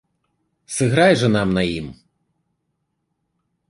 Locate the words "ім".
1.77-1.87